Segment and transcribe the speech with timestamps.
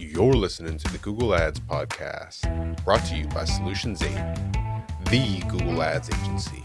[0.00, 4.10] You're listening to the Google Ads Podcast, brought to you by Solutions 8,
[5.10, 6.62] the Google Ads agency.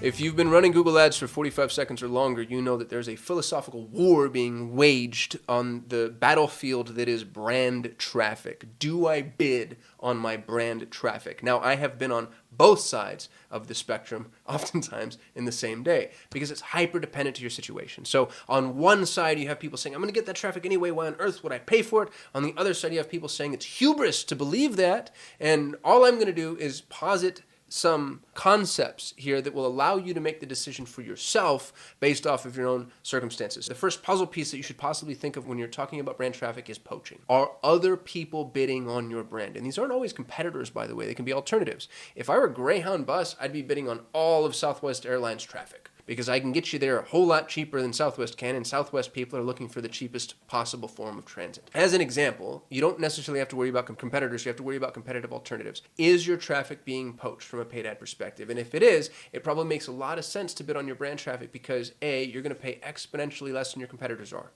[0.00, 3.08] If you've been running Google Ads for 45 seconds or longer, you know that there's
[3.08, 8.66] a philosophical war being waged on the battlefield that is brand traffic.
[8.78, 11.42] Do I bid on my brand traffic?
[11.42, 16.10] Now, I have been on both sides of the spectrum, oftentimes in the same day,
[16.30, 18.04] because it's hyper dependent to your situation.
[18.04, 20.90] So, on one side, you have people saying, I'm going to get that traffic anyway.
[20.90, 22.10] Why on earth would I pay for it?
[22.34, 25.14] On the other side, you have people saying it's hubris to believe that.
[25.40, 27.42] And all I'm going to do is posit
[27.74, 32.46] some concepts here that will allow you to make the decision for yourself based off
[32.46, 33.66] of your own circumstances.
[33.66, 36.34] The first puzzle piece that you should possibly think of when you're talking about brand
[36.34, 37.18] traffic is poaching.
[37.28, 39.56] Are other people bidding on your brand?
[39.56, 41.88] And these aren't always competitors, by the way, they can be alternatives.
[42.14, 46.28] If I were Greyhound Bus, I'd be bidding on all of Southwest Airlines traffic because
[46.28, 49.38] I can get you there a whole lot cheaper than Southwest can, and Southwest people
[49.38, 51.70] are looking for the cheapest possible form of transit.
[51.74, 54.76] As an example, you don't necessarily have to worry about competitors, you have to worry
[54.76, 55.82] about competitive alternatives.
[55.96, 58.50] Is your traffic being poached from a paid ad perspective?
[58.50, 60.96] And if it is, it probably makes a lot of sense to bid on your
[60.96, 64.50] brand traffic because A, you're going to pay exponentially less than your competitors are.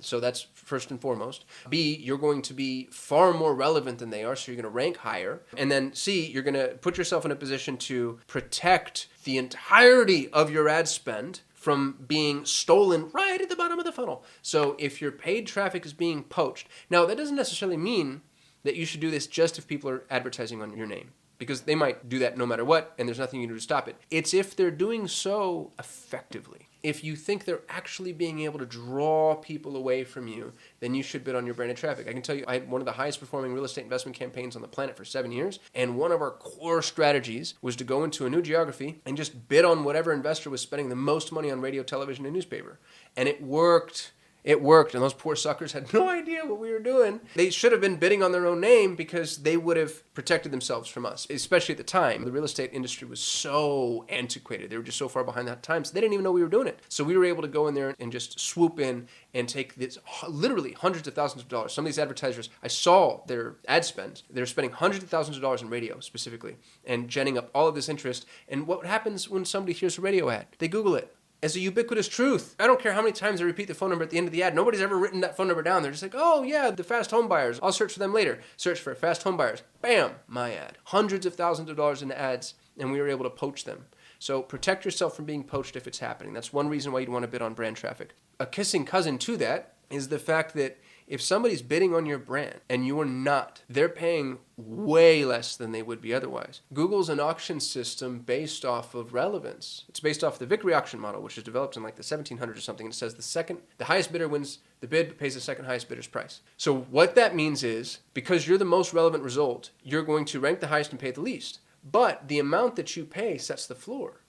[0.00, 1.44] So that's first and foremost.
[1.68, 4.76] B, you're going to be far more relevant than they are, so you're going to
[4.76, 5.42] rank higher.
[5.56, 10.28] And then C, you're going to put yourself in a position to protect the entirety
[10.30, 14.24] of your ad spend from being stolen right at the bottom of the funnel.
[14.42, 18.20] So if your paid traffic is being poached, now that doesn't necessarily mean
[18.62, 21.74] that you should do this just if people are advertising on your name because they
[21.74, 23.96] might do that no matter what, and there's nothing you can do to stop it.
[24.10, 26.65] It's if they're doing so effectively.
[26.86, 31.02] If you think they're actually being able to draw people away from you, then you
[31.02, 32.06] should bid on your branded traffic.
[32.06, 34.54] I can tell you, I had one of the highest performing real estate investment campaigns
[34.54, 38.04] on the planet for seven years, and one of our core strategies was to go
[38.04, 41.50] into a new geography and just bid on whatever investor was spending the most money
[41.50, 42.78] on radio, television, and newspaper.
[43.16, 44.12] And it worked
[44.46, 47.20] it worked, and those poor suckers had no idea what we were doing.
[47.34, 50.88] They should have been bidding on their own name because they would have protected themselves
[50.88, 52.24] from us, especially at the time.
[52.24, 54.70] The real estate industry was so antiquated.
[54.70, 56.48] They were just so far behind that time, so they didn't even know we were
[56.48, 56.78] doing it.
[56.88, 59.98] So we were able to go in there and just swoop in and take this
[60.28, 61.72] literally hundreds of thousands of dollars.
[61.72, 64.22] Some of these advertisers, I saw their ad spend.
[64.30, 67.74] They're spending hundreds of thousands of dollars in radio specifically and genning up all of
[67.74, 68.26] this interest.
[68.48, 70.46] And what happens when somebody hears a radio ad?
[70.58, 72.56] They Google it as a ubiquitous truth.
[72.58, 74.32] I don't care how many times I repeat the phone number at the end of
[74.32, 74.52] the ad.
[74.52, 75.80] Nobody's ever written that phone number down.
[75.80, 77.60] They're just like, oh yeah, the fast home buyers.
[77.62, 78.40] I'll search for them later.
[78.56, 79.62] Search for fast home buyers.
[79.80, 80.76] Bam, my ad.
[80.86, 83.86] Hundreds of thousands of dollars in ads, and we were able to poach them.
[84.18, 86.32] So protect yourself from being poached if it's happening.
[86.32, 88.16] That's one reason why you'd want to bid on brand traffic.
[88.40, 92.60] A kissing cousin to that is the fact that if somebody's bidding on your brand
[92.68, 96.62] and you're not, they're paying way less than they would be otherwise.
[96.72, 99.84] Google's an auction system based off of relevance.
[99.88, 102.60] It's based off the Vickrey auction model, which was developed in like the 1700s or
[102.60, 102.86] something.
[102.86, 105.66] And it says the second, the highest bidder wins the bid, but pays the second
[105.66, 106.40] highest bidder's price.
[106.56, 110.60] So what that means is because you're the most relevant result, you're going to rank
[110.60, 111.60] the highest and pay the least.
[111.88, 114.20] But the amount that you pay sets the floor.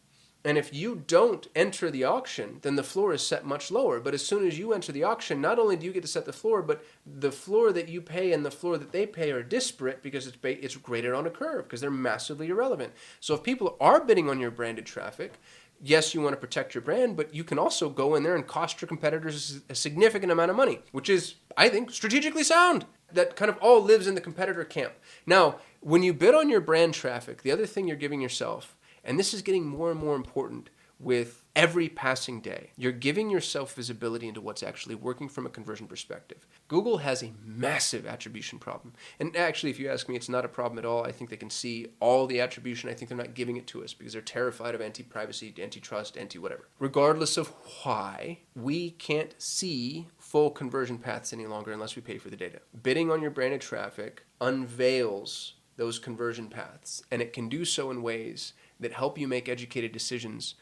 [0.44, 4.00] And if you don't enter the auction, then the floor is set much lower.
[4.00, 6.26] But as soon as you enter the auction, not only do you get to set
[6.26, 9.44] the floor, but the floor that you pay and the floor that they pay are
[9.44, 12.94] disparate because it's ba- it's graded on a curve because they're massively irrelevant.
[13.20, 15.34] So if people are bidding on your branded traffic,
[15.82, 18.48] yes, you want to protect your brand, but you can also go in there and
[18.48, 22.86] cost your competitors a significant amount of money, which is, I think, strategically sound.
[23.12, 24.94] That kind of all lives in the competitor camp.
[25.26, 28.77] Now, when you bid on your brand traffic, the other thing you're giving yourself
[29.08, 30.70] and this is getting more and more important
[31.00, 32.72] with every passing day.
[32.76, 36.48] You're giving yourself visibility into what's actually working from a conversion perspective.
[36.68, 38.94] Google has a massive attribution problem.
[39.20, 41.06] And actually, if you ask me, it's not a problem at all.
[41.06, 42.90] I think they can see all the attribution.
[42.90, 46.18] I think they're not giving it to us because they're terrified of anti privacy, antitrust,
[46.18, 46.68] anti whatever.
[46.80, 47.54] Regardless of
[47.84, 52.60] why, we can't see full conversion paths any longer unless we pay for the data.
[52.82, 58.02] Bidding on your branded traffic unveils those conversion paths, and it can do so in
[58.02, 60.56] ways that help you make educated decisions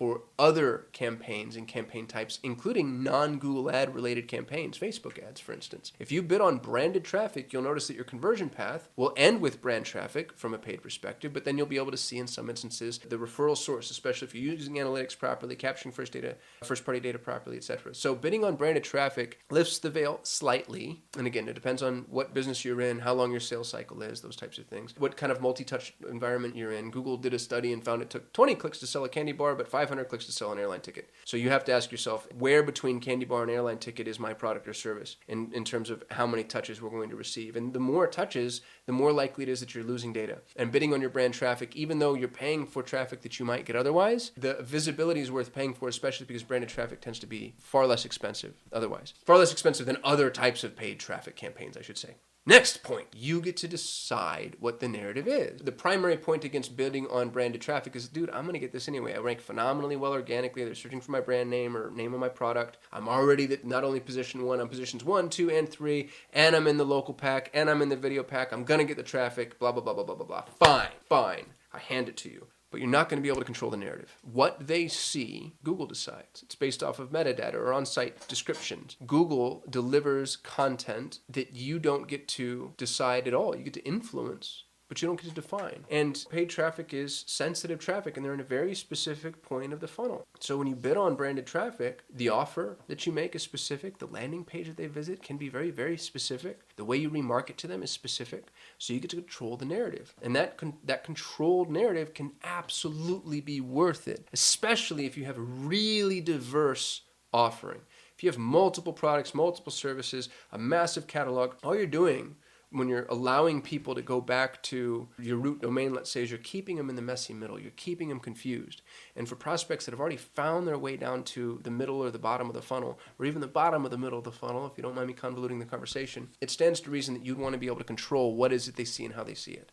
[0.00, 5.52] for other campaigns and campaign types, including non Google ad related campaigns, Facebook ads, for
[5.52, 5.92] instance.
[5.98, 9.60] If you bid on branded traffic, you'll notice that your conversion path will end with
[9.60, 12.48] brand traffic from a paid perspective, but then you'll be able to see in some
[12.48, 16.98] instances the referral source, especially if you're using analytics properly, capturing first data, first party
[16.98, 17.94] data properly, etc.
[17.94, 21.02] So bidding on branded traffic lifts the veil slightly.
[21.18, 24.22] And again, it depends on what business you're in, how long your sales cycle is,
[24.22, 26.90] those types of things, what kind of multi touch environment you're in.
[26.90, 29.54] Google did a study and found it took 20 clicks to sell a candy bar,
[29.54, 31.10] but 500 500 clicks to sell an airline ticket.
[31.24, 34.32] So you have to ask yourself, where between Candy Bar and airline ticket is my
[34.32, 37.56] product or service in, in terms of how many touches we're going to receive?
[37.56, 40.38] And the more touches, the more likely it is that you're losing data.
[40.54, 43.64] And bidding on your brand traffic, even though you're paying for traffic that you might
[43.64, 47.54] get otherwise, the visibility is worth paying for, especially because branded traffic tends to be
[47.58, 49.12] far less expensive otherwise.
[49.24, 52.14] Far less expensive than other types of paid traffic campaigns, I should say.
[52.50, 55.60] Next point, you get to decide what the narrative is.
[55.60, 58.88] The primary point against bidding on branded traffic is, dude, I'm going to get this
[58.88, 59.14] anyway.
[59.14, 60.64] I rank phenomenally well organically.
[60.64, 62.78] They're searching for my brand name or name of my product.
[62.92, 66.66] I'm already the, not only position one, I'm positions one, two, and three, and I'm
[66.66, 68.50] in the local pack, and I'm in the video pack.
[68.50, 70.42] I'm going to get the traffic, blah, blah, blah, blah, blah, blah, blah.
[70.58, 71.46] Fine, fine.
[71.72, 73.76] I hand it to you but you're not going to be able to control the
[73.76, 74.16] narrative.
[74.22, 76.42] What they see, Google decides.
[76.42, 78.96] It's based off of metadata or on site descriptions.
[79.06, 83.56] Google delivers content that you don't get to decide at all.
[83.56, 85.84] You get to influence but you don't get to define.
[85.88, 89.86] And paid traffic is sensitive traffic, and they're in a very specific point of the
[89.86, 90.26] funnel.
[90.40, 93.98] So when you bid on branded traffic, the offer that you make is specific.
[93.98, 96.74] The landing page that they visit can be very, very specific.
[96.74, 98.48] The way you remarket to them is specific.
[98.78, 103.40] So you get to control the narrative, and that con- that controlled narrative can absolutely
[103.40, 107.02] be worth it, especially if you have a really diverse
[107.32, 107.82] offering.
[108.16, 112.34] If you have multiple products, multiple services, a massive catalog, all you're doing
[112.72, 116.38] when you're allowing people to go back to your root domain, let's say, is you're
[116.38, 117.58] keeping them in the messy middle.
[117.58, 118.82] You're keeping them confused.
[119.16, 122.18] And for prospects that have already found their way down to the middle or the
[122.18, 124.72] bottom of the funnel, or even the bottom of the middle of the funnel, if
[124.76, 127.58] you don't mind me convoluting the conversation, it stands to reason that you'd want to
[127.58, 129.72] be able to control what is it they see and how they see it.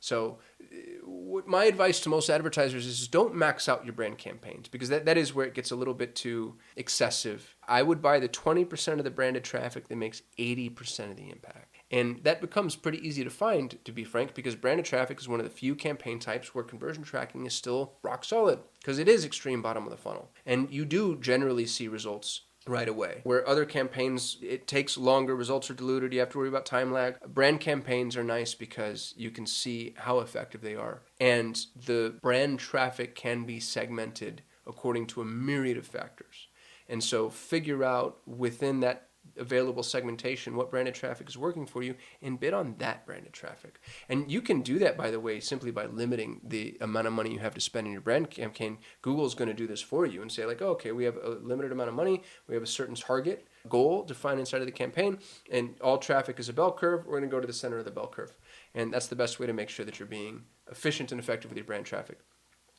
[0.00, 4.88] So, uh, my advice to most advertisers is don't max out your brand campaigns because
[4.88, 7.56] that, that is where it gets a little bit too excessive.
[7.66, 11.77] I would buy the 20% of the branded traffic that makes 80% of the impact.
[11.90, 15.40] And that becomes pretty easy to find, to be frank, because branded traffic is one
[15.40, 19.24] of the few campaign types where conversion tracking is still rock solid because it is
[19.24, 20.30] extreme bottom of the funnel.
[20.44, 23.20] And you do generally see results right away.
[23.24, 26.92] Where other campaigns, it takes longer, results are diluted, you have to worry about time
[26.92, 27.18] lag.
[27.26, 31.02] Brand campaigns are nice because you can see how effective they are.
[31.18, 36.48] And the brand traffic can be segmented according to a myriad of factors.
[36.88, 39.07] And so figure out within that
[39.38, 43.80] available segmentation, what branded traffic is working for you, and bid on that branded traffic.
[44.08, 47.32] And you can do that, by the way, simply by limiting the amount of money
[47.32, 48.78] you have to spend in your brand campaign.
[49.02, 51.30] Google's going to do this for you and say, like, oh, okay, we have a
[51.42, 55.18] limited amount of money, we have a certain target goal defined inside of the campaign,
[55.50, 57.04] and all traffic is a bell curve.
[57.04, 58.36] We're going to go to the center of the bell curve.
[58.74, 61.56] And that's the best way to make sure that you're being efficient and effective with
[61.56, 62.20] your brand traffic.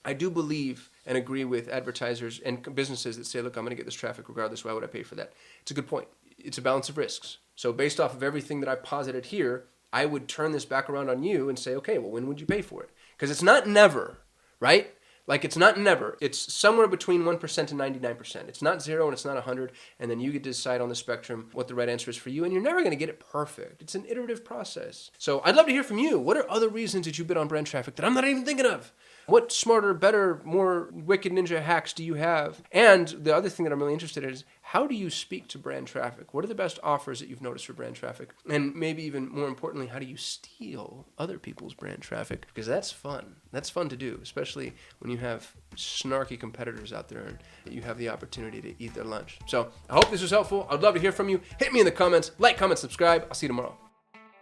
[0.05, 3.75] I do believe and agree with advertisers and businesses that say, look, I'm going to
[3.75, 4.63] get this traffic regardless.
[4.63, 5.33] Why would I pay for that?
[5.61, 6.07] It's a good point
[6.43, 7.37] it's a balance of risks.
[7.55, 11.09] So based off of everything that I posited here, I would turn this back around
[11.09, 12.89] on you and say, okay, well, when would you pay for it?
[13.17, 14.19] Because it's not never,
[14.59, 14.93] right?
[15.29, 16.17] Like it's not never.
[16.21, 18.35] It's somewhere between 1% and 99%.
[18.47, 19.73] It's not zero and it's not 100.
[19.99, 22.29] And then you get to decide on the spectrum what the right answer is for
[22.29, 22.43] you.
[22.43, 23.83] And you're never going to get it perfect.
[23.83, 25.11] It's an iterative process.
[25.19, 26.17] So I'd love to hear from you.
[26.17, 28.65] What are other reasons that you bid on brand traffic that I'm not even thinking
[28.65, 28.91] of?
[29.29, 32.61] What smarter, better, more wicked ninja hacks do you have?
[32.71, 35.57] And the other thing that I'm really interested in is how do you speak to
[35.57, 36.33] brand traffic?
[36.33, 38.33] What are the best offers that you've noticed for brand traffic?
[38.49, 42.45] And maybe even more importantly, how do you steal other people's brand traffic?
[42.47, 43.35] Because that's fun.
[43.51, 47.39] That's fun to do, especially when you have snarky competitors out there and
[47.73, 49.39] you have the opportunity to eat their lunch.
[49.47, 50.67] So I hope this was helpful.
[50.69, 51.41] I'd love to hear from you.
[51.59, 53.25] Hit me in the comments, like, comment, subscribe.
[53.27, 53.75] I'll see you tomorrow.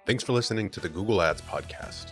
[0.05, 2.11] Thanks for listening to the Google Ads Podcast.